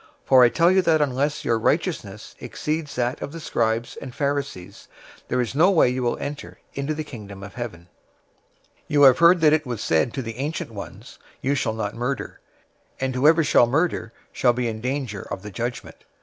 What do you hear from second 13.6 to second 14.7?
murder shall be